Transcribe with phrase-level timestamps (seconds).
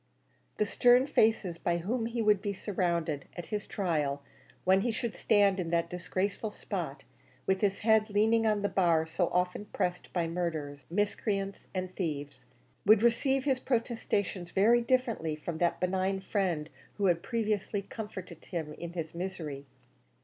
[0.57, 4.23] The stern faces by whom he would be surrounded at his trial
[4.63, 7.03] when he should stand in that disgraceful spot,
[7.45, 12.45] with his head leaning on that bar so often pressed by murderers, miscreants, and thieves
[12.83, 18.73] would receive his protestations very differently from that benign friend who had previously comforted him
[18.73, 19.67] in his misery.